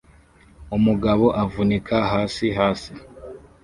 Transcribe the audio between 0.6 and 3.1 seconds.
umugabo avunika hasi hasi